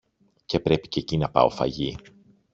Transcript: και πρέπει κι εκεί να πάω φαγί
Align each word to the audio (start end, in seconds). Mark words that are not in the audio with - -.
και 0.45 0.59
πρέπει 0.59 0.87
κι 0.87 0.99
εκεί 0.99 1.17
να 1.17 1.29
πάω 1.29 1.49
φαγί 1.49 1.97